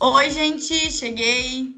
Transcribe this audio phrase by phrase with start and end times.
[0.00, 1.74] Oi, gente, cheguei.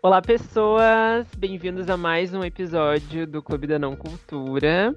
[0.00, 1.26] Olá, pessoas!
[1.36, 4.94] Bem-vindos a mais um episódio do Clube da Não Cultura.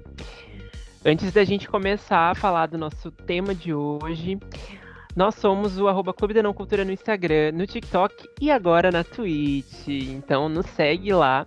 [1.04, 4.38] Antes da gente começar a falar do nosso tema de hoje,
[5.16, 9.04] nós somos o arroba Clube da Não Cultura no Instagram, no TikTok e agora na
[9.04, 9.86] Twitch.
[9.86, 11.46] Então nos segue lá.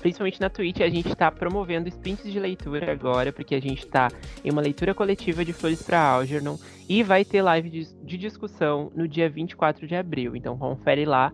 [0.00, 4.08] Principalmente na Twitch, a gente está promovendo sprints de leitura agora, porque a gente está
[4.44, 6.56] em uma leitura coletiva de Flores para Algernon.
[6.88, 10.34] E vai ter live de, de, discussão no dia 24 de abril.
[10.34, 11.32] Então confere lá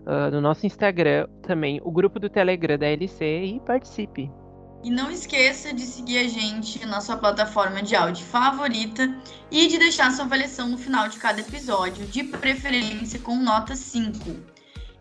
[0.00, 4.28] uh, no nosso Instagram também o grupo do Telegram da LC e participe.
[4.82, 9.12] E não esqueça de seguir a gente na sua plataforma de áudio favorita
[9.50, 14.36] e de deixar sua avaliação no final de cada episódio, de preferência com nota 5.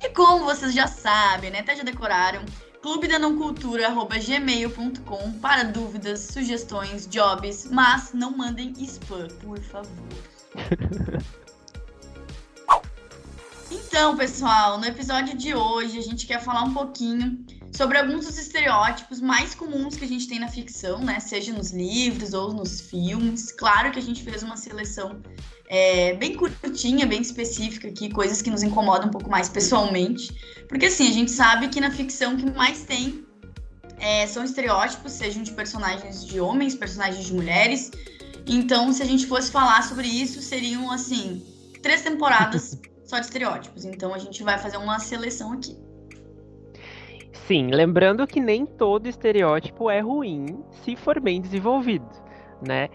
[0.01, 2.43] E como vocês já sabem, né, até já decoraram,
[2.81, 9.91] clube da não cultura@gmail.com para dúvidas, sugestões, jobs, mas não mandem spam, por favor.
[13.69, 18.37] Então, pessoal, no episódio de hoje a gente quer falar um pouquinho sobre alguns dos
[18.37, 21.19] estereótipos mais comuns que a gente tem na ficção, né?
[21.19, 23.51] Seja nos livros ou nos filmes.
[23.51, 25.21] Claro que a gente fez uma seleção
[25.69, 30.35] é, bem curtinha, bem específica aqui, coisas que nos incomodam um pouco mais pessoalmente.
[30.67, 33.25] Porque assim, a gente sabe que na ficção o que mais tem
[33.99, 37.91] é, são estereótipos, sejam de personagens de homens, personagens de mulheres.
[38.45, 41.43] Então, se a gente fosse falar sobre isso, seriam assim,
[41.81, 43.85] três temporadas só de estereótipos.
[43.85, 45.77] Então a gente vai fazer uma seleção aqui.
[47.45, 52.07] Sim, lembrando que nem todo estereótipo é ruim se for bem desenvolvido,
[52.65, 52.89] né?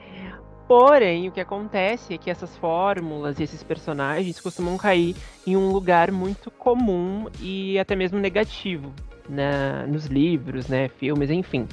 [0.69, 5.15] Porém, o que acontece é que essas fórmulas e esses personagens costumam cair
[5.47, 8.93] em um lugar muito comum e até mesmo negativo
[9.29, 9.87] né?
[9.87, 11.67] nos livros, né, filmes, enfim.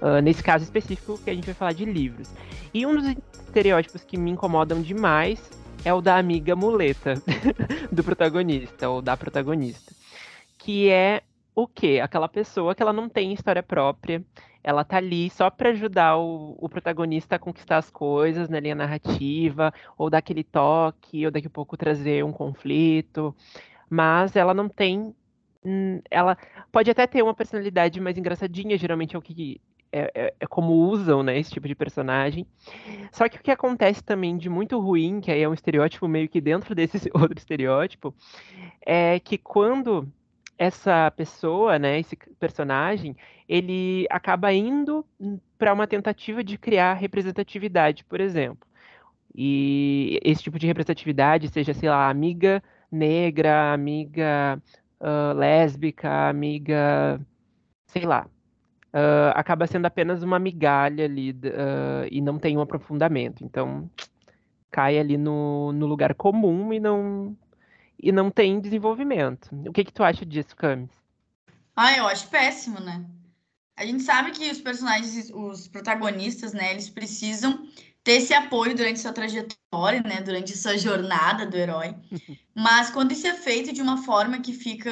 [0.00, 2.30] Uh, nesse caso específico que a gente vai falar de livros.
[2.72, 3.16] E um dos
[3.46, 5.50] estereótipos que me incomodam demais
[5.84, 7.22] é o da amiga muleta
[7.90, 9.92] do protagonista ou da protagonista,
[10.58, 11.22] que é
[11.56, 12.00] o quê?
[12.02, 14.22] Aquela pessoa que ela não tem história própria,
[14.62, 18.74] ela tá ali só para ajudar o, o, protagonista a conquistar as coisas na linha
[18.74, 23.34] narrativa, ou dar aquele toque, ou daqui a pouco trazer um conflito,
[23.88, 25.14] mas ela não tem.
[25.64, 26.36] Hum, ela
[26.70, 30.74] pode até ter uma personalidade mais engraçadinha, geralmente é o que é, é, é, como
[30.74, 32.46] usam, né, esse tipo de personagem.
[33.10, 36.28] Só que o que acontece também de muito ruim, que aí é um estereótipo meio
[36.28, 38.14] que dentro desse outro estereótipo,
[38.84, 40.06] é que quando
[40.58, 43.16] essa pessoa, né, esse personagem,
[43.48, 45.04] ele acaba indo
[45.58, 48.66] para uma tentativa de criar representatividade, por exemplo.
[49.34, 54.60] E esse tipo de representatividade, seja, sei lá, amiga negra, amiga
[55.00, 57.20] uh, lésbica, amiga,
[57.86, 58.26] sei lá,
[58.94, 63.44] uh, acaba sendo apenas uma migalha ali uh, e não tem um aprofundamento.
[63.44, 63.90] Então,
[64.70, 67.36] cai ali no, no lugar comum e não
[67.98, 69.48] e não tem desenvolvimento.
[69.66, 70.90] O que, que tu acha disso, Camis?
[71.74, 73.04] Ah, eu acho péssimo, né?
[73.76, 77.68] A gente sabe que os personagens, os protagonistas, né, eles precisam
[78.02, 81.94] ter esse apoio durante sua trajetória, né, durante sua jornada do herói.
[82.54, 84.90] Mas quando isso é feito de uma forma que fica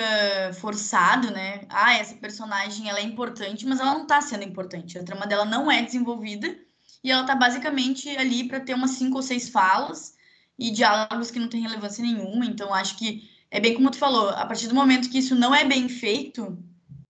[0.61, 1.63] forçado, né?
[1.71, 4.99] Ah, essa personagem ela é importante, mas ela não tá sendo importante.
[4.99, 6.55] A trama dela não é desenvolvida
[7.03, 10.14] e ela tá basicamente ali para ter umas cinco ou seis falas
[10.59, 12.47] e diálogos que não têm relevância nenhuma.
[12.47, 15.55] Então, acho que é bem como tu falou, a partir do momento que isso não
[15.55, 16.59] é bem feito,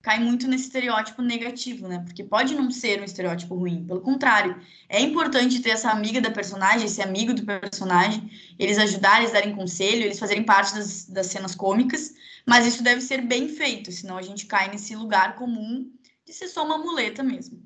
[0.05, 2.03] cai muito nesse estereótipo negativo, né?
[2.05, 6.31] Porque pode não ser um estereótipo ruim, pelo contrário, é importante ter essa amiga da
[6.31, 11.29] personagem, esse amigo do personagem, eles ajudarem, eles darem conselho, eles fazerem parte das, das
[11.29, 12.13] cenas cômicas,
[12.45, 15.91] mas isso deve ser bem feito, senão a gente cai nesse lugar comum
[16.27, 17.64] de ser só uma muleta mesmo.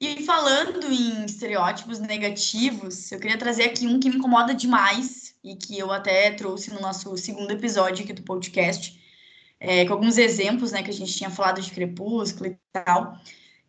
[0.00, 5.54] E falando em estereótipos negativos, eu queria trazer aqui um que me incomoda demais e
[5.54, 8.98] que eu até trouxe no nosso segundo episódio aqui do podcast,
[9.60, 13.14] é, com alguns exemplos, né, que a gente tinha falado de Crepúsculo e tal,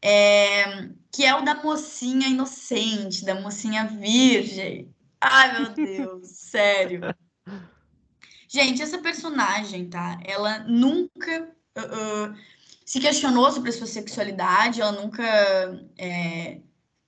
[0.02, 4.90] é, que é o da mocinha inocente, da mocinha virgem.
[5.20, 7.02] Ai, meu Deus, sério.
[8.48, 10.18] Gente, essa personagem, tá?
[10.24, 12.36] Ela nunca uh, uh,
[12.92, 15.24] se questionou sobre a sua sexualidade, ela nunca
[15.98, 16.58] é,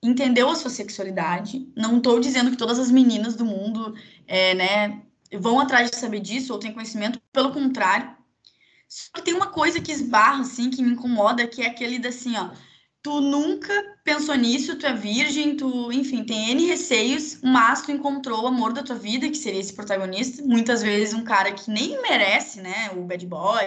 [0.02, 1.70] entendeu a sua sexualidade.
[1.76, 3.94] Não estou dizendo que todas as meninas do mundo,
[4.26, 5.02] é, né,
[5.38, 8.16] vão atrás de saber disso ou têm conhecimento, pelo contrário.
[8.88, 12.08] Só que tem uma coisa que esbarra, assim, que me incomoda, que é aquele da
[12.08, 12.48] assim, ó.
[13.02, 18.44] Tu nunca pensou nisso, tu é virgem, tu, enfim, tem N receios, mas tu encontrou
[18.44, 20.42] o amor da tua vida, que seria esse protagonista.
[20.42, 22.90] Muitas vezes um cara que nem merece, né?
[22.96, 23.64] O bad boy,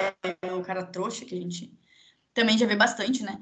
[0.57, 1.71] o cara trouxa que a gente
[2.37, 3.41] também já vê bastante, né?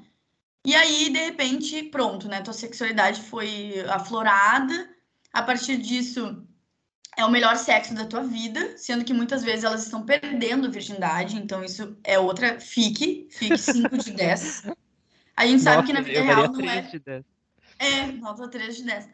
[0.64, 2.40] E aí, de repente, pronto, né?
[2.40, 4.88] Tua sexualidade foi aflorada.
[5.32, 6.42] A partir disso,
[7.14, 11.36] é o melhor sexo da tua vida, sendo que muitas vezes elas estão perdendo virgindade,
[11.36, 14.72] então isso é outra fique, fique 5 de 10.
[15.36, 16.80] A gente sabe Nossa, que na vida real não é.
[16.80, 17.24] de dez.
[17.78, 19.08] É, nota 3 de 10.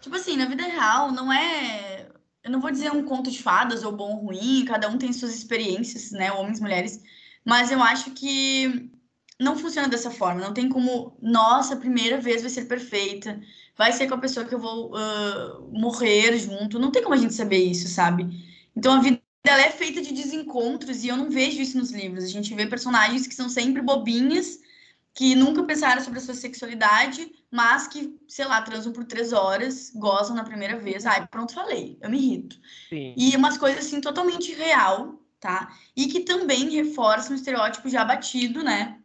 [0.00, 2.06] Tipo assim, na vida real não é.
[2.44, 5.12] Eu não vou dizer um conto de fadas ou bom ou ruim, cada um tem
[5.12, 6.30] suas experiências, né?
[6.30, 7.02] Homens, mulheres.
[7.44, 8.93] Mas eu acho que
[9.40, 10.40] não funciona dessa forma.
[10.40, 13.40] Não tem como, nossa, a primeira vez vai ser perfeita,
[13.76, 16.78] vai ser com a pessoa que eu vou ah, morrer junto.
[16.78, 18.28] Não tem como a gente saber isso, sabe?
[18.76, 22.24] Então a vida ela é feita de desencontros e eu não vejo isso nos livros.
[22.24, 24.58] A gente vê personagens que são sempre bobinhas,
[25.12, 29.92] que nunca pensaram sobre a sua sexualidade, mas que, sei lá, transam por três horas,
[29.94, 31.04] gozam na primeira vez.
[31.04, 32.58] Ai, pronto, falei, eu me irrito.
[32.88, 33.14] Sim.
[33.16, 35.76] E umas coisas assim totalmente real, tá?
[35.94, 38.98] E que também reforçam o estereótipo já batido, né?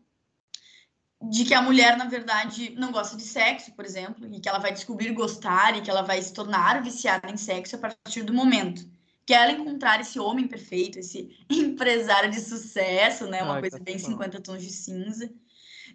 [1.22, 4.60] De que a mulher, na verdade, não gosta de sexo, por exemplo, e que ela
[4.60, 8.34] vai descobrir gostar e que ela vai se tornar viciada em sexo a partir do
[8.34, 8.90] momento
[9.30, 13.44] que ela encontrar esse homem perfeito, esse empresário de sucesso, né?
[13.44, 14.06] Uma Ai, coisa tá bem bom.
[14.06, 15.32] 50 tons de cinza.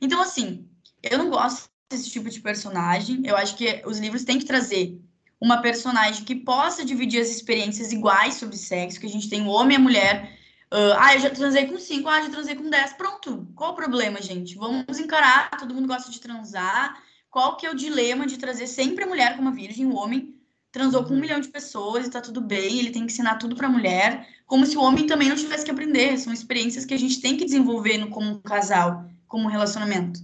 [0.01, 0.69] Então, assim,
[1.03, 3.23] eu não gosto desse tipo de personagem.
[3.25, 5.01] Eu acho que os livros têm que trazer
[5.41, 9.49] uma personagem que possa dividir as experiências iguais sobre sexo, que a gente tem o
[9.49, 10.39] homem e a mulher.
[10.75, 12.93] Ah, ah, eu já transei com cinco, ah, já transei com dez.
[12.95, 13.47] Pronto.
[13.55, 14.57] Qual o problema, gente?
[14.57, 17.01] Vamos encarar, todo mundo gosta de transar.
[17.31, 20.35] Qual que é o dilema de trazer sempre a mulher como virgem, o homem
[20.73, 21.21] transou com um Uhum.
[21.21, 24.67] milhão de pessoas e tá tudo bem, ele tem que ensinar tudo pra mulher, como
[24.67, 26.19] se o homem também não tivesse que aprender.
[26.19, 30.21] São experiências que a gente tem que desenvolver no, como um casal, como um relacionamento.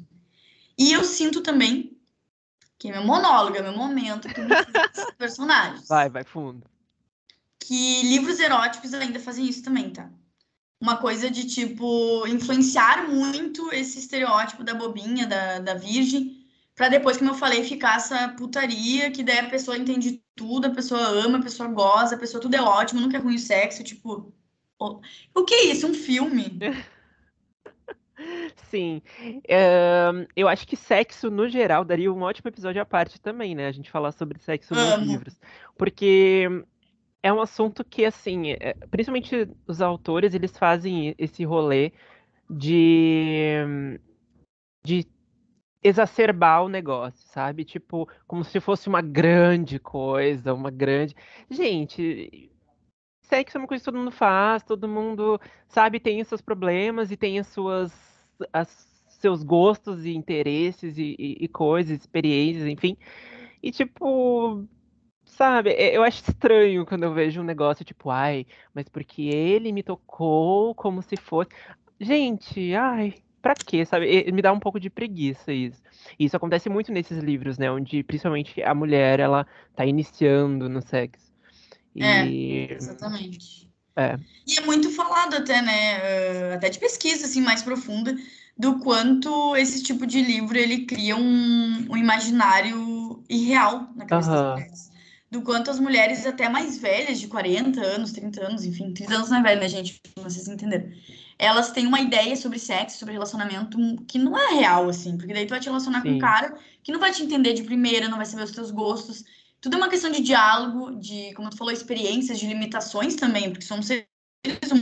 [0.77, 1.97] E eu sinto também
[2.79, 4.27] que é meu monólogo, é meu momento
[4.93, 5.87] esses personagens.
[5.87, 6.67] Vai, vai fundo.
[7.59, 10.11] Que livros eróticos ainda fazem isso também, tá?
[10.81, 16.45] Uma coisa de, tipo, influenciar muito esse estereótipo da bobinha, da, da virgem,
[16.75, 20.71] pra depois, como eu falei, ficar essa putaria, que daí a pessoa entende tudo, a
[20.71, 23.85] pessoa ama, a pessoa goza, a pessoa tudo é ótimo, nunca é ruim o sexo,
[23.85, 24.33] tipo...
[24.79, 25.01] O,
[25.35, 25.87] o que é isso?
[25.87, 26.59] Um filme?
[28.71, 29.03] Sim.
[29.49, 33.67] Ahn, eu acho que sexo, no geral, daria um ótimo episódio à parte também, né?
[33.67, 35.05] A gente falar sobre sexo nos Amo.
[35.05, 35.39] livros.
[35.77, 36.65] Porque
[37.23, 41.93] é um assunto que, assim, é- principalmente os autores, eles fazem esse rolê
[42.51, 43.99] de,
[44.85, 45.07] de
[45.83, 47.65] exacerbar o negócio, sabe?
[47.65, 51.15] Tipo, como se fosse uma grande coisa, uma grande.
[51.51, 52.51] Gente,
[53.23, 57.17] sexo é uma coisa que todo mundo faz, todo mundo, sabe, tem seus problemas e
[57.17, 57.93] tem as suas,
[58.53, 58.69] as,
[59.09, 62.97] seus gostos e interesses e, e- e coisas, experiências, enfim.
[63.63, 64.67] E tipo,
[65.41, 69.73] sabe, é- eu acho estranho quando eu vejo um negócio tipo, ai, mas porque ele
[69.73, 71.49] me tocou como se fosse.
[71.99, 74.31] Gente, ai, pra quê, sabe?
[74.33, 75.81] Me dá um pouco de preguiça isso.
[76.19, 77.71] E isso acontece muito nesses livros, né?
[77.71, 81.33] Onde principalmente a mulher, ela tá iniciando no sexo.
[81.99, 82.27] É.
[82.27, 83.67] E Exatamente.
[83.97, 84.19] É.
[84.47, 86.01] E é muito falado até, né?
[86.03, 88.15] eh, até de pesquisa, assim, mais profunda,
[88.59, 94.53] do quanto esse tipo de livro, ele cria um, um imaginário irreal na cabeça das
[94.53, 94.90] mulheres.
[95.31, 99.31] Do quanto as mulheres até mais velhas, de 40 anos, 30 anos, enfim, 30 anos
[99.31, 100.01] não é velho, né, gente?
[100.17, 100.91] Vocês entenderam.
[101.39, 103.79] Elas têm uma ideia sobre sexo, sobre relacionamento
[104.09, 105.17] que não é real, assim.
[105.17, 106.19] Porque daí tu vai te relacionar com um Sim.
[106.19, 109.25] cara que não vai te entender de primeira, não vai saber os teus gostos.
[109.61, 113.65] Tudo é uma questão de diálogo, de, como tu falou, experiências, de limitações também, porque
[113.65, 114.09] somos seres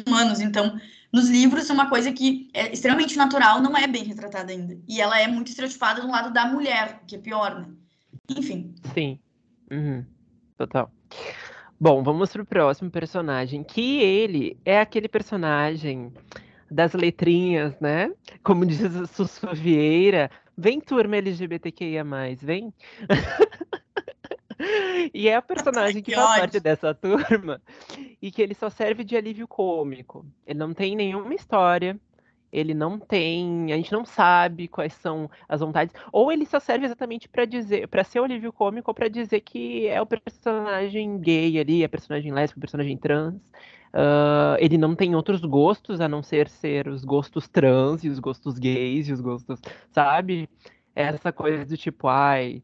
[0.06, 0.80] humanos, então
[1.12, 4.78] nos livros é uma coisa que é extremamente natural, não é bem retratada ainda.
[4.88, 7.68] E ela é muito estereotipada do lado da mulher, que é pior, né?
[8.28, 8.74] Enfim.
[8.94, 9.18] Sim.
[9.70, 10.04] Uhum.
[10.58, 10.90] Total.
[11.80, 16.12] Bom, vamos pro próximo personagem, que ele é aquele personagem
[16.68, 18.12] das letrinhas, né?
[18.42, 22.04] Como diz a Sussu Vieira, vem turma LGBTQIA+,
[22.42, 22.74] vem.
[25.14, 26.40] E é o personagem que Que faz ódio.
[26.40, 27.62] parte dessa turma
[28.20, 30.26] e que ele só serve de alívio cômico.
[30.44, 31.96] Ele não tem nenhuma história,
[32.52, 36.86] ele não tem, a gente não sabe quais são as vontades, ou ele só serve
[36.86, 41.18] exatamente pra dizer, para ser o alívio cômico ou pra dizer que é o personagem
[41.20, 43.34] gay ali, a personagem lésbica, o personagem trans.
[43.92, 48.18] Ah, ele não tem outros gostos a não ser ser os gostos trans e os
[48.18, 50.48] gostos gays e os gostos, sabe?
[50.94, 52.62] Essa coisa do tipo, ai,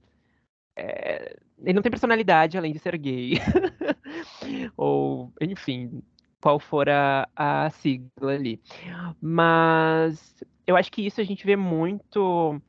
[0.77, 3.35] é, ele não tem personalidade além de ser gay.
[4.77, 6.03] Ou, enfim,
[6.45, 8.61] qual for a, a sigla ali.
[9.19, 12.61] Mas eu acho que isso a gente vê muito.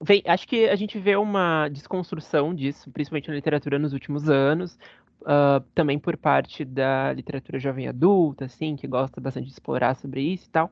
[0.00, 4.78] Vem, acho que a gente vê uma desconstrução disso, principalmente na literatura nos últimos anos,
[5.24, 10.20] ah, também por parte da literatura jovem adulta, assim, que gosta bastante de explorar sobre
[10.20, 10.70] isso e tal.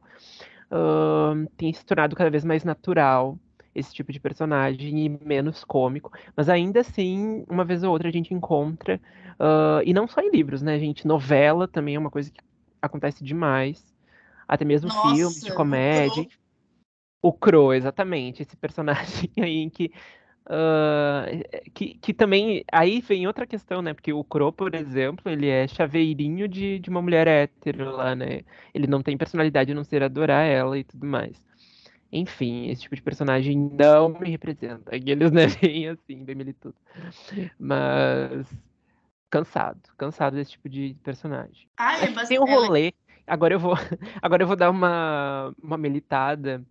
[0.71, 3.37] Ah, tem se tornado cada vez mais natural
[3.75, 6.13] esse tipo de personagem e menos cômico.
[6.37, 9.01] Mas ainda assim, uma vez ou outra a gente encontra.
[9.35, 11.07] Uh, e não só em livros, né, gente?
[11.07, 12.41] Novela também é uma coisa que
[12.81, 13.85] acontece demais.
[14.47, 16.27] Até mesmo Nossa, filmes de comédia.
[17.23, 18.43] O Crow, exatamente.
[18.43, 19.91] Esse personagem aí em que
[20.47, 21.41] Uh,
[21.73, 23.95] que, que também aí vem outra questão, né?
[23.95, 28.43] Porque o Crow, por exemplo, ele é chaveirinho de, de uma mulher hétero lá, né?
[28.75, 31.43] Ele não tem personalidade a não ser adorar ela e tudo mais.
[32.13, 34.95] Enfim, esse tipo de personagem não me representa.
[34.95, 36.77] Eles né, vêm assim, bem militudo.
[37.59, 38.47] Mas
[39.31, 41.67] cansado, cansado desse tipo de personagem.
[41.77, 42.93] Ai, é tem um rolê.
[43.27, 43.75] Agora eu vou,
[44.23, 46.65] agora eu vou dar uma, uma militada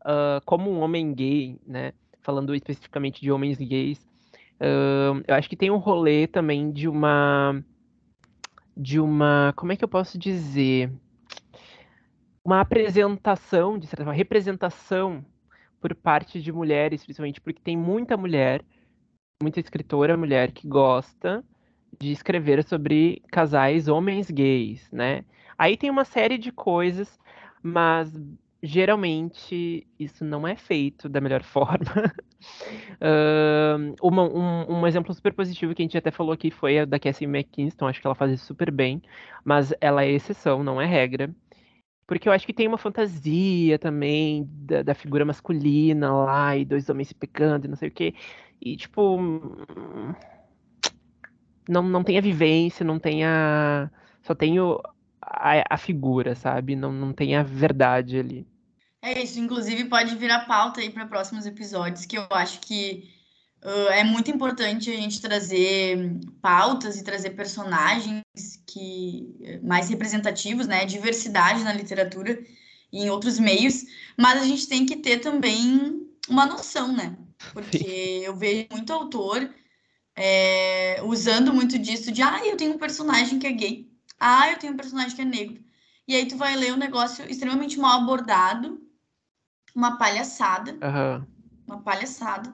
[0.00, 1.92] uh, como um homem gay, né?
[2.28, 3.98] falando especificamente de homens gays,
[4.60, 7.64] uh, eu acho que tem um rolê também de uma.
[8.76, 9.54] De uma.
[9.56, 10.92] Como é que eu posso dizer?
[12.48, 15.22] Uma apresentação, de certa forma, representação
[15.78, 18.64] por parte de mulheres, principalmente porque tem muita mulher,
[19.42, 21.44] muita escritora mulher que gosta
[22.00, 25.26] de escrever sobre casais homens gays, né?
[25.58, 27.20] Aí tem uma série de coisas,
[27.62, 28.18] mas
[28.62, 32.10] geralmente isso não é feito da melhor forma.
[34.02, 37.26] um, um, exemplo super positivo que a gente até falou aqui foi a da Cassie
[37.26, 39.02] McKinston, acho que ela faz isso super bem,
[39.44, 41.30] mas ela é exceção, não é regra.
[42.08, 46.88] Porque eu acho que tem uma fantasia também da, da figura masculina lá, e dois
[46.88, 48.14] homens se pegando e não sei o quê.
[48.62, 49.18] E, tipo.
[51.68, 53.90] Não, não tem a vivência, não tem a.
[54.22, 54.80] Só tem o,
[55.20, 56.74] a, a figura, sabe?
[56.74, 58.46] Não, não tem a verdade ali.
[59.02, 63.17] É isso, inclusive pode virar pauta aí para próximos episódios, que eu acho que
[63.64, 68.22] uh, é muito importante a gente trazer pautas e trazer personagens
[68.66, 70.84] que mais representativos, né?
[70.84, 72.38] Diversidade na literatura
[72.92, 73.84] e em outros meios,
[74.16, 77.16] mas a gente tem que ter também uma noção, né?
[77.52, 79.48] Porque eu vejo muito autor
[80.16, 83.88] é, usando muito disso de ah, eu tenho um personagem que é gay
[84.18, 85.62] ah, eu tenho um personagem que é negro.
[86.06, 88.80] E aí tu vai ler um negócio extremamente mal abordado,
[89.74, 90.72] uma palhaçada.
[90.72, 91.26] Uhum.
[91.66, 92.52] Uma palhaçada.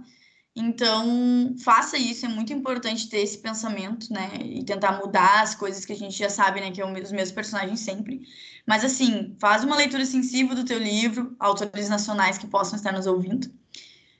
[0.56, 4.30] Então, faça isso, é muito importante ter esse pensamento, né?
[4.40, 6.70] E tentar mudar as coisas que a gente já sabe, né?
[6.70, 8.22] Que é os mesmos personagens sempre.
[8.64, 13.06] Mas, assim, faz uma leitura sensível do teu livro, autores nacionais que possam estar nos
[13.06, 13.52] ouvindo.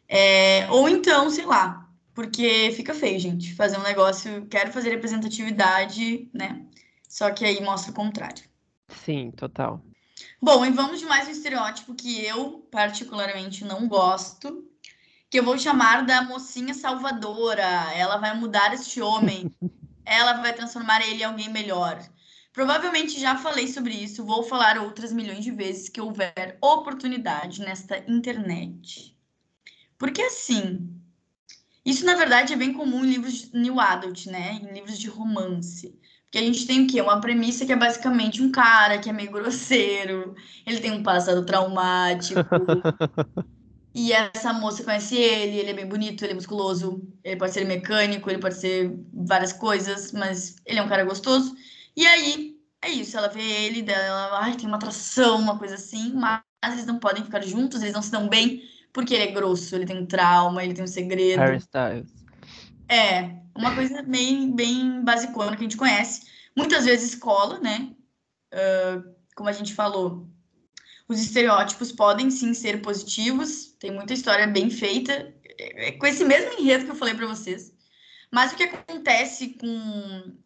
[0.09, 3.55] É, ou então, sei lá, porque fica feio, gente.
[3.55, 6.67] Fazer um negócio, quero fazer representatividade, né?
[7.09, 8.43] Só que aí mostra o contrário.
[8.89, 9.85] Sim, total.
[10.43, 14.69] Bom, e vamos de mais um estereótipo que eu particularmente não gosto,
[15.35, 17.93] que eu vou chamar da mocinha salvadora.
[17.93, 19.51] Ela vai mudar este homem.
[20.07, 22.01] Ela vai transformar ele em alguém melhor.
[22.53, 27.99] Provavelmente já falei sobre isso, vou falar outras milhões de vezes que houver oportunidade nesta
[28.07, 29.19] internet.
[29.99, 30.89] Porque assim,
[31.85, 34.61] isso na verdade é bem comum em livros de new adult, né?
[34.63, 35.99] Em livros de romance.
[36.31, 37.01] Que a gente tem o quê?
[37.01, 41.45] Uma premissa que é basicamente um cara que é meio grosseiro, ele tem um passado
[41.45, 42.39] traumático.
[43.95, 47.65] e essa moça conhece ele, ele é bem bonito, ele é musculoso, ele pode ser
[47.65, 51.55] mecânico, ele pode ser várias coisas, mas ele é um cara gostoso.
[51.97, 56.13] E aí, é isso, ela vê ele, dela, ai, tem uma atração, uma coisa assim,
[56.13, 59.77] mas eles não podem ficar juntos, eles não se dão bem, porque ele é grosso,
[59.77, 61.39] ele tem um trauma, ele tem um segredo.
[61.39, 62.11] Harry Styles.
[62.89, 66.27] É, uma coisa bem, bem basicona que a gente conhece.
[66.57, 67.93] Muitas vezes escola, né?
[68.53, 70.29] Uh, como a gente falou,
[71.09, 75.13] os estereótipos podem sim ser positivos, tem muita história bem feita,
[75.59, 77.73] é, é com esse mesmo enredo que eu falei para vocês.
[78.31, 80.37] Mas o que acontece com.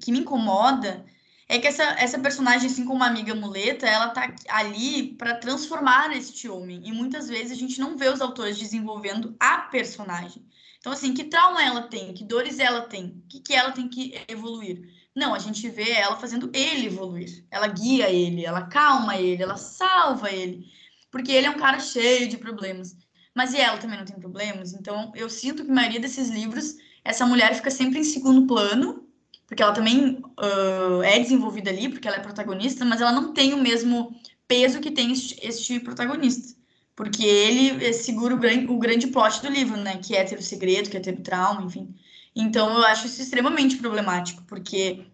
[0.00, 1.04] que me incomoda
[1.48, 6.14] é que essa, essa personagem, assim como a amiga muleta, ela tá ali para transformar
[6.16, 6.82] este homem.
[6.84, 10.44] E muitas vezes a gente não vê os autores desenvolvendo a personagem.
[10.78, 12.12] Então, assim, que trauma ela tem?
[12.12, 13.22] Que dores ela tem?
[13.24, 14.82] O que, que ela tem que evoluir?
[15.18, 17.44] Não, a gente vê ela fazendo ele evoluir.
[17.50, 20.64] Ela guia ele, ela calma ele, ela salva ele.
[21.10, 22.96] Porque ele é um cara cheio de problemas.
[23.34, 24.72] Mas e ela também não tem problemas?
[24.72, 29.08] Então, eu sinto que a maioria desses livros, essa mulher fica sempre em segundo plano,
[29.44, 33.52] porque ela também uh, é desenvolvida ali, porque ela é protagonista, mas ela não tem
[33.54, 34.14] o mesmo
[34.46, 36.56] peso que tem este, este protagonista.
[36.94, 39.98] Porque ele segura o grande, o grande plot do livro, né?
[39.98, 41.92] Que é ter o segredo, que é ter o trauma, enfim.
[42.40, 45.08] Então, eu acho isso extremamente problemático, porque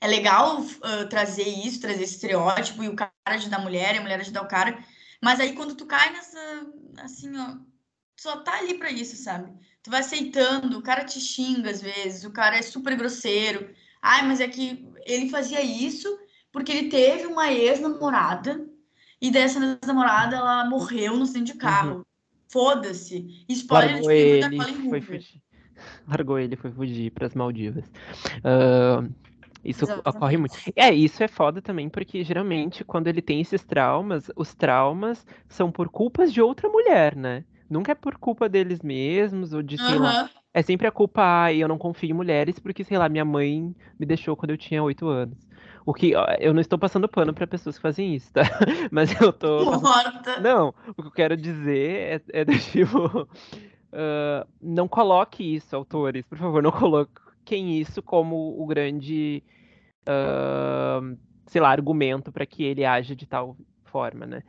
[0.00, 3.98] é legal uh, trazer isso, trazer esse estereótipo, e o cara ajudar a mulher, e
[3.98, 4.78] a mulher ajudar o cara,
[5.20, 6.66] mas aí quando tu cai nessa,
[6.98, 7.56] assim, ó,
[8.16, 9.52] só tá ali para isso, sabe?
[9.82, 13.74] Tu vai aceitando, o cara te xinga às vezes, o cara é super grosseiro.
[14.00, 16.08] Ai, mas é que ele fazia isso
[16.52, 18.64] porque ele teve uma ex-namorada
[19.20, 21.96] e dessa namorada ela morreu no acidente de carro.
[21.96, 22.04] Uhum.
[22.48, 23.44] foda-se.
[23.48, 25.20] Spoiler Largou de livro da Colin foi Hoover.
[25.20, 25.42] fugir.
[26.08, 27.84] Largou ele, foi fugir pras Maldivas.
[28.44, 29.04] Ah,
[29.64, 30.54] isso ocorre muito.
[30.54, 30.72] Exatamente.
[30.76, 35.70] É, isso é foda também, porque geralmente quando ele tem esses traumas, os traumas são
[35.70, 37.44] por culpas de outra mulher, né?
[37.70, 40.28] Nunca é por culpa deles mesmos, ou de, sei lá.
[40.52, 43.74] É sempre a culpa, ai, eu não confio em mulheres porque, sei lá, minha mãe
[43.98, 45.38] me deixou quando eu tinha oito anos.
[45.86, 48.42] O que, ó, eu não estou passando pano pra pessoas que fazem isso, tá?
[48.92, 53.26] Mas eu tô passando não, o que eu quero dizer é, é do tipo.
[54.60, 59.42] Não coloque isso, autores, por favor, não coloquem isso como o grande,
[60.06, 61.00] ah,
[61.46, 64.42] sei lá, argumento para que ele haja de tal forma, né?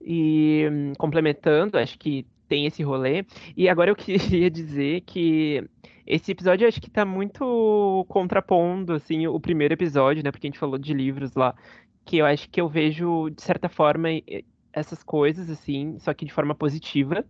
[0.00, 3.24] E complementando, acho que tem esse rolê.
[3.56, 5.62] E agora eu queria dizer que
[6.06, 10.30] esse episódio acho que tá muito contrapondo, assim, o primeiro episódio, né?
[10.32, 11.54] Porque a gente falou de livros lá,
[12.04, 14.08] que eu acho que eu vejo, de certa forma,
[14.72, 17.24] essas coisas, assim, só que de forma positiva.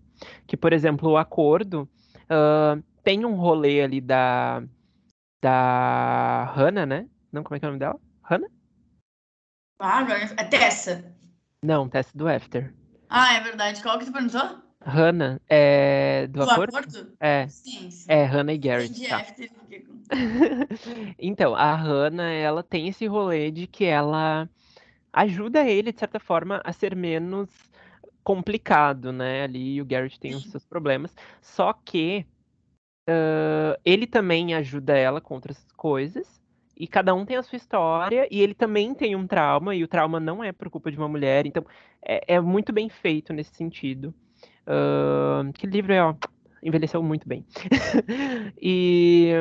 [0.47, 1.89] Que, por exemplo, o acordo
[2.29, 4.63] ah, tem um rolê ali da,
[5.43, 7.07] da Hannah, né?
[7.33, 7.99] Não, como é que é o nome dela?
[8.23, 8.49] Hannah?
[9.79, 11.05] Ah, agora é Tessa.
[11.63, 12.73] Não, teste do After.
[13.09, 13.83] Ah, é verdade.
[13.83, 14.59] Qual que tu perguntou?
[14.83, 16.77] Hannah é do Do acordo?
[16.77, 17.13] acordo?
[17.21, 18.07] É, Sim, sim.
[18.09, 19.23] é Hannah e Garrett, tá.
[21.19, 24.49] Então, a Hannah, ela tem esse rolê de que ela
[25.13, 27.49] ajuda ele, de certa forma, a ser menos
[28.23, 29.45] complicado, né?
[29.45, 30.51] Ali o Garrett tem os Sim.
[30.51, 31.15] seus problemas.
[31.41, 32.27] Só que
[33.09, 36.41] ah, ele também ajuda ela com outras coisas.
[36.77, 38.27] E cada um tem a sua história.
[38.31, 39.75] E ele também tem um trauma.
[39.75, 41.47] E o trauma não é por culpa de uma mulher.
[41.47, 41.65] Então,
[42.03, 44.15] é, é muito bem feito nesse sentido.
[44.67, 46.15] Ah, que livro é, ó,
[46.63, 47.45] envelheceu muito bem.
[48.61, 49.33] e,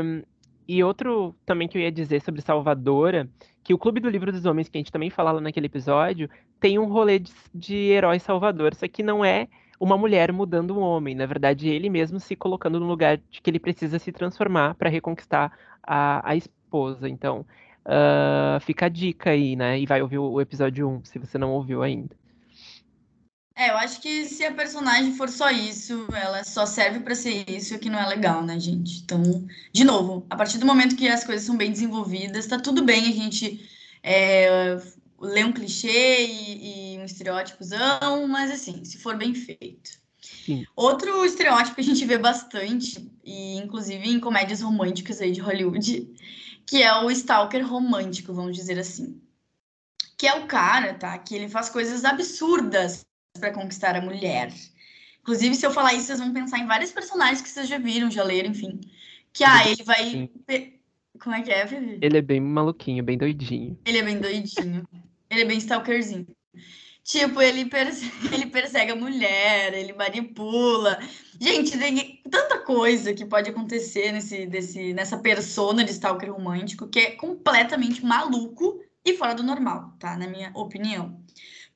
[0.69, 3.27] e outro também que eu ia dizer sobre Salvadora,
[3.63, 6.77] que o Clube do Livro dos Homens, que a gente também falava naquele episódio, tem
[6.77, 9.47] um rolê de, de herói salvador, só que não é
[9.79, 13.49] uma mulher mudando um homem, na verdade ele mesmo se colocando no lugar de que
[13.49, 17.09] ele precisa se transformar para reconquistar a, a esposa.
[17.09, 17.43] Então,
[17.85, 19.79] ah, fica a dica aí, né?
[19.79, 22.15] E vai ouvir o, o episódio 1, se você não ouviu ainda.
[23.59, 27.43] É, eu acho que se a personagem for só isso, ela só serve pra ser
[27.49, 29.01] isso, é que não é legal, né, gente?
[29.03, 29.21] Então,
[29.73, 33.09] de novo, a partir do momento que as coisas são bem desenvolvidas, tá tudo bem
[33.09, 33.69] a gente
[34.01, 34.79] é,
[35.19, 39.91] ler um clichê e, e um estereótipozão, mas assim, se for bem feito.
[40.21, 40.65] Sim.
[40.73, 46.09] Outro estereótipo que a gente vê bastante, e inclusive em comédias românticas aí de Hollywood,
[46.65, 49.21] que é o stalker romântico, vamos dizer assim.
[50.15, 51.17] Que é o cara, tá?
[51.17, 53.05] Que ele faz coisas absurdas
[53.37, 54.51] para conquistar a mulher.
[55.21, 58.09] Inclusive, se eu falar isso, vocês vão pensar em vários personagens que vocês já viram,
[58.09, 58.79] já leram, enfim.
[59.31, 60.29] Que, ah, ele vai...
[61.19, 61.99] Como é que é, Vivi?
[62.01, 63.77] Ele é bem maluquinho, bem doidinho.
[63.85, 64.87] Ele é bem doidinho.
[65.29, 66.27] Ele é bem stalkerzinho.
[67.03, 70.99] Tipo, ele, perse- ele persegue a mulher, ele manipula.
[71.39, 76.99] Gente, tem tanta coisa que pode acontecer nesse, desse, nessa persona de stalker romântico que
[76.99, 80.15] é completamente maluco e fora do normal, tá?
[80.17, 81.18] Na minha opinião.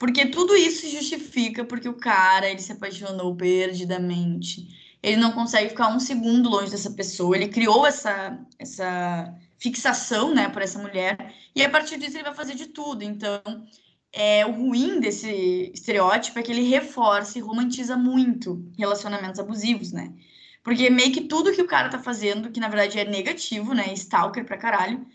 [0.03, 4.67] Porque tudo isso justifica porque o cara, ele se apaixonou perdidamente.
[5.01, 7.37] Ele não consegue ficar um segundo longe dessa pessoa.
[7.37, 11.33] Ele criou essa, essa fixação, né, por essa mulher.
[11.55, 13.01] E a partir disso ele vai fazer de tudo.
[13.01, 13.41] Então,
[14.11, 20.13] é, o ruim desse estereótipo é que ele reforça e romantiza muito relacionamentos abusivos, né?
[20.65, 23.93] Porque meio que tudo que o cara tá fazendo, que na verdade é negativo, né?
[23.93, 25.07] Stalker pra caralho,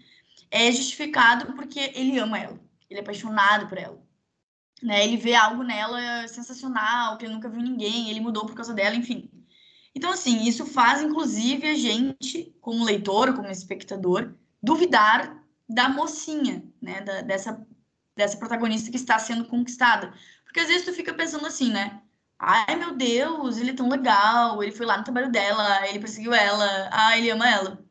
[0.50, 2.58] é justificado porque ele ama ela.
[2.88, 4.07] Ele é apaixonado por ela.
[4.82, 5.04] Né?
[5.04, 8.94] Ele vê algo nela sensacional, que ele nunca viu ninguém, ele mudou por causa dela,
[8.94, 9.30] enfim.
[9.94, 17.00] Então, assim, isso faz, inclusive, a gente, como leitor, como espectador, duvidar da mocinha, né?
[17.00, 17.66] Da, dessa,
[18.16, 20.12] dessa protagonista que está sendo conquistada.
[20.44, 22.00] Porque às vezes tu fica pensando assim, né?
[22.38, 26.32] Ai, meu Deus, ele é tão legal, ele foi lá no trabalho dela, ele perseguiu
[26.32, 27.84] ela, ah, ele ama ela.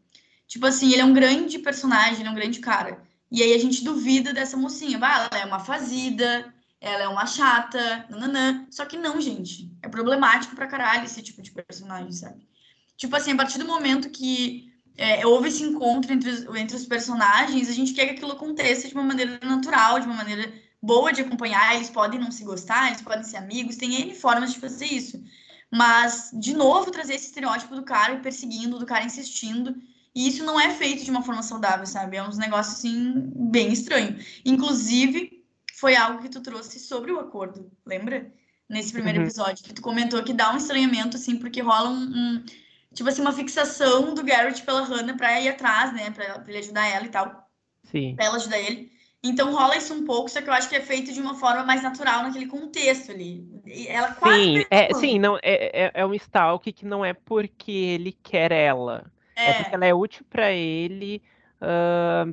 [0.47, 3.03] Tipo assim, ele é um grande personagem, ele é um grande cara.
[3.29, 4.97] E aí a gente duvida dessa mocinha.
[4.97, 8.67] Bah, ela é uma fazida, ela é uma chata, nananã.
[8.69, 9.71] Só que não, gente.
[9.81, 12.47] É problemático pra caralho esse tipo de personagem, sabe?
[12.95, 16.85] Tipo assim, a partir do momento que é, houve esse encontro entre os, entre os
[16.85, 21.11] personagens, a gente quer que aquilo aconteça de uma maneira natural, de uma maneira boa
[21.11, 21.75] de acompanhar.
[21.75, 25.23] Eles podem não se gostar, eles podem ser amigos, tem N formas de fazer isso.
[25.71, 29.75] Mas, de novo, trazer esse estereótipo do cara perseguindo, do cara insistindo.
[30.15, 32.17] E isso não é feito de uma forma saudável, sabe?
[32.17, 34.17] É uns negócios, assim, bem estranho.
[34.43, 35.36] Inclusive,
[35.79, 38.31] foi algo que tu trouxe sobre o acordo, lembra?
[38.67, 39.25] Nesse primeiro Uhum.
[39.25, 42.45] episódio, que tu comentou que dá um estranhamento, assim, porque rola um, um-
[42.93, 46.11] tipo assim, uma fixação do Garrett pela Hannah pra ir atrás, né?
[46.11, 47.49] Pra, pra ele ajudar ela e tal,
[47.83, 48.15] Sim.
[48.15, 48.91] pra ela ajudar ele.
[49.23, 51.63] Então rola isso um pouco, só que eu acho que é feito de uma forma
[51.63, 53.47] mais natural naquele contexto ali,
[53.87, 57.71] Ela quase Sim, é, sim, não, é, é, é um stalk que não é porque
[57.71, 59.11] ele quer ela.
[59.35, 61.21] É, porque É, ela é útil pra ele
[61.61, 62.25] ah,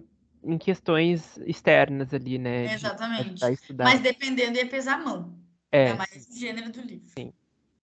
[0.45, 2.67] em questões externas ali, né?
[2.67, 3.45] de exatamente.
[3.53, 3.85] estudar.
[3.85, 5.35] Mas dependendo ia pesar a mão.
[5.73, 7.13] É, É mais o gênero do livro.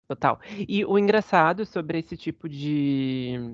[0.07, 0.39] Total.
[0.67, 3.53] E o engraçado sobre esse tipo de,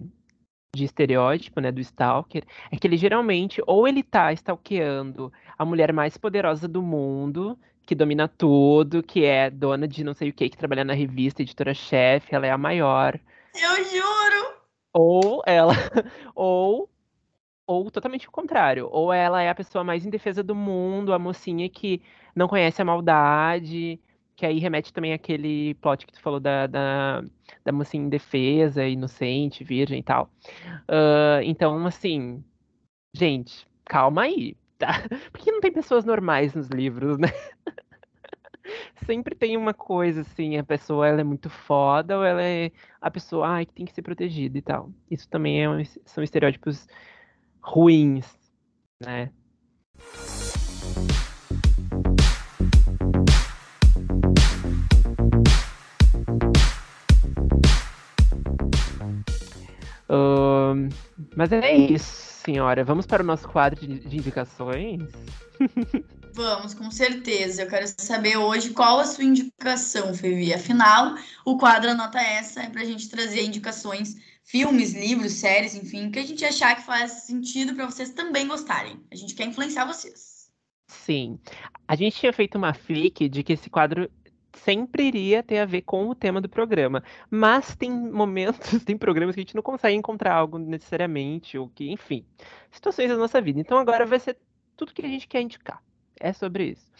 [0.75, 5.91] de estereótipo, né, do stalker, é que ele geralmente, ou ele tá stalkeando a mulher
[5.91, 10.49] mais poderosa do mundo, que domina tudo, que é dona de não sei o que,
[10.49, 13.19] que trabalha na revista, editora-chefe, ela é a maior.
[13.55, 14.53] Eu juro!
[14.93, 15.73] Ou ela,
[16.35, 16.87] ou,
[17.65, 21.69] ou totalmente o contrário, ou ela é a pessoa mais indefesa do mundo, a mocinha
[21.69, 22.01] que
[22.35, 23.99] não conhece a maldade,
[24.35, 27.21] que aí remete também àquele plot que tu falou da, da,
[27.63, 30.29] da mocinha indefesa, inocente, virgem e tal.
[30.87, 32.43] Ah, então, assim,
[33.13, 34.89] gente, calma aí, tá?
[35.31, 37.29] Por que não tem pessoas normais nos livros, né?
[39.05, 42.71] Sempre tem uma coisa assim, a pessoa ela é muito foda ou ela é
[43.01, 44.91] a pessoa ai, que tem que ser protegida e tal.
[45.09, 46.87] Isso também é um- são estereótipos
[47.63, 48.25] ruins,
[48.99, 49.31] né?
[60.09, 60.89] Ahn,
[61.35, 62.83] mas é isso, senhora.
[62.83, 65.09] Vamos para o nosso quadro de, de indicações.
[66.33, 67.61] Vamos, com certeza.
[67.61, 70.51] Eu quero saber hoje qual a sua indicação, Fevi.
[70.51, 71.15] Afinal,
[71.45, 76.25] o quadro Anota Essa é pra gente trazer indicações, filmes, livros, séries, enfim, que a
[76.25, 78.99] gente achar que faz sentido pra vocês também gostarem.
[79.11, 80.51] A gente quer influenciar vocês.
[80.87, 81.39] Sim.
[81.87, 84.09] A gente tinha feito uma fic de que esse quadro
[84.53, 87.03] sempre iria ter a ver com o tema do programa.
[87.29, 91.91] Mas tem momentos, tem programas que a gente não consegue encontrar algo necessariamente, ou que,
[91.91, 92.25] enfim,
[92.71, 93.59] situações da nossa vida.
[93.59, 94.35] Então agora vai ser
[94.75, 95.79] tudo que a gente quer indicar.
[96.19, 96.91] É sobre isso.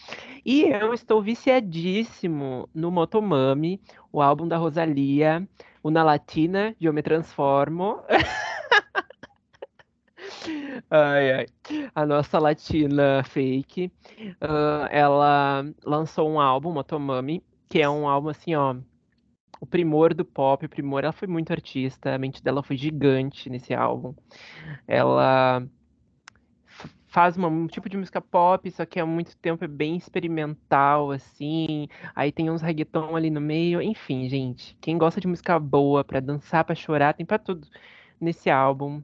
[0.45, 5.47] E eu estou viciadíssimo no Motomami, o álbum da Rosalia,
[5.81, 8.01] o Na Latina, de Eu Me Transformo.
[10.89, 11.45] Ai, ai.
[11.95, 13.91] A nossa latina fake.
[14.41, 18.75] ah, ela lançou um álbum, Motomami, que é um álbum assim, ó.
[19.59, 21.03] O primor do pop, o primor.
[21.03, 24.13] Ela foi muito artista, a mente dela foi gigante nesse álbum.
[24.87, 25.65] Ela
[27.13, 31.11] faz uma- um tipo de música pop, só que há muito tempo é bem experimental,
[31.11, 31.87] assim.
[32.15, 33.79] Aí tem uns reggaeton ali no meio.
[33.79, 37.67] Enfim, gente, quem gosta de música boa, pra dançar, pra chorar, tem pra tudo
[38.19, 38.99] nesse álbum.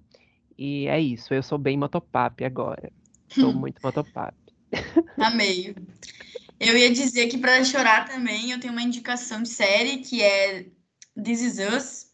[0.57, 2.91] E é isso, eu sou bem motopap agora.
[3.29, 4.35] Sou muito motopap.
[5.19, 5.75] Amei.
[6.59, 10.65] Eu ia dizer que pra chorar também eu tenho uma indicação de série que é
[11.23, 12.08] This Is Us.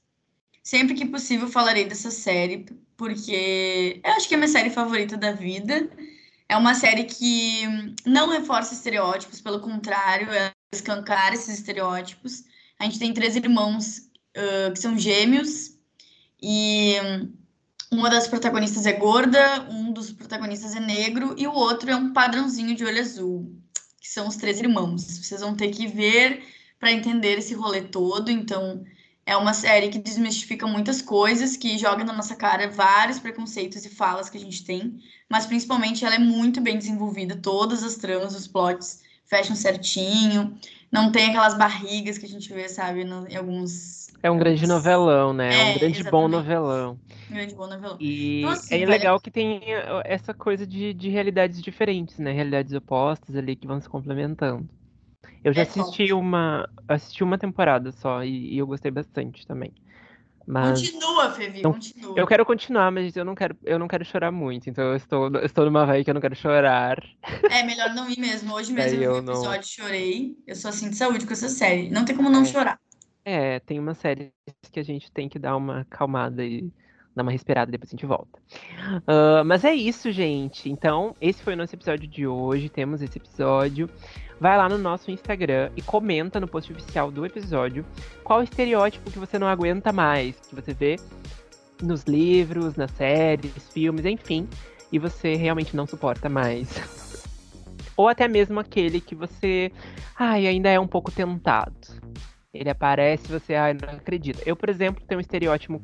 [0.66, 2.66] Sempre que possível falarei dessa série,
[2.98, 5.88] porque eu acho que é minha série favorita da vida.
[6.50, 7.62] É uma série que
[8.04, 12.46] não reforça estereótipos, pelo contrário, ela escancara esses estereótipos.
[12.80, 15.78] A gente tem três irmãos ah, que são gêmeos
[16.42, 16.96] e
[17.92, 22.12] uma das protagonistas é gorda, um dos protagonistas é negro e o outro é um
[22.12, 23.56] padrãozinho de olho azul,
[24.02, 25.04] que são os três irmãos.
[25.20, 26.44] Vocês vão ter que ver
[26.80, 28.32] para entender esse rolê todo.
[28.32, 28.84] Então,
[29.26, 33.90] é uma série que desmistifica muitas coisas, que joga na nossa cara vários preconceitos e
[33.90, 38.36] falas que a gente tem, mas principalmente ela é muito bem desenvolvida, todas as tramas,
[38.36, 40.58] os plots fecham certinho,
[40.92, 44.66] não tem aquelas barrigas que a gente vê, sabe, no- em alguns É um grande
[44.68, 45.54] novelão, né?
[45.54, 46.28] É, É, um grande bom exatamente.
[46.28, 47.00] novelão.
[47.30, 48.00] grande bom novelão.
[48.00, 52.18] E Então, assim, é vale- legal que tem eh, essa coisa de, de realidades diferentes,
[52.20, 52.32] né?
[52.32, 54.70] Realidades opostas ali que vão se complementando.
[55.46, 56.14] Eu já É assisti top.
[56.14, 59.72] uma, assisti uma temporada só e, e eu gostei bastante também.
[60.48, 62.14] Mas Continua, Fevi, Não- continua.
[62.18, 64.70] eu quero continuar, mas eu não quero, eu não quero chorar muito.
[64.70, 66.98] Então eu estou, eu estou numa vibe que eu não quero chorar.
[67.52, 68.54] É melhor não ir mesmo.
[68.56, 70.36] Hoje mesmo Daí eu vi o não- episódio e chorei.
[70.48, 71.90] Eu sou assim de saúde com essa série.
[71.92, 72.46] Não tem como não É.
[72.46, 72.80] chorar.
[73.24, 74.32] É, tem uma série
[74.72, 76.72] que a gente tem que dar uma acalmada e
[77.16, 78.40] dar uma respirada, depois a gente volta.
[79.08, 80.70] Ah, mas é isso, gente.
[80.70, 82.70] Então, esse foi o nosso episódio de hoje.
[82.70, 83.90] Temos esse episódio.
[84.40, 87.86] Vai lá no nosso Instagram e comenta no post oficial do episódio
[88.24, 90.98] qual estereótipo que você não aguenta mais, que você vê
[91.82, 94.48] nos livros, nas séries, filmes, enfim,
[94.92, 96.70] e você realmente não suporta mais.
[97.96, 99.72] Ou até mesmo aquele que você,
[100.18, 101.74] ai, ainda é um pouco tentado.
[102.54, 104.42] Ele aparece, você, ai, não acredita.
[104.46, 105.82] Eu, por exemplo, tenho um estereótipo,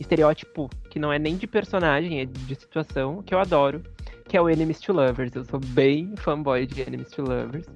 [0.00, 3.82] estereótipo que não é nem de personagem, é de situação, que eu adoro,
[4.28, 5.34] que é o Enemies to Lovers.
[5.34, 7.66] Eu sou bem fanboy de Enemies to Lovers.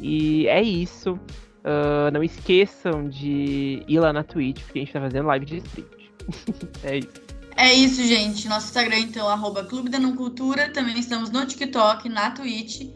[0.00, 1.18] E é isso.
[1.64, 5.56] Ah, não esqueçam de ir lá na Twitch, porque a gente tá fazendo live de
[5.58, 5.86] street.
[6.84, 7.30] é isso.
[7.56, 8.48] É isso, gente.
[8.48, 10.70] Nosso Instagram, então, arroba Clube da Não Cultura.
[10.70, 12.88] Também estamos no TikTok, na Twitch.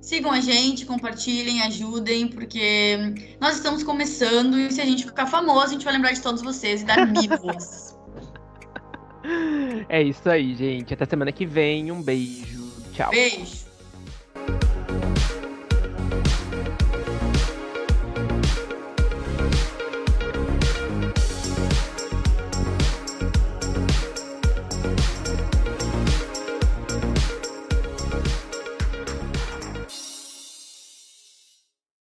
[0.00, 2.98] Sigam a gente, compartilhem, ajudem, porque
[3.38, 6.42] nós estamos começando e se a gente ficar famoso, a gente vai lembrar de todos
[6.42, 7.94] vocês e dar mimos.
[9.88, 10.94] É isso aí, gente.
[10.94, 11.92] Até semana que vem.
[11.92, 12.72] Um beijo.
[12.94, 13.10] Tchau.
[13.10, 13.69] Beijo.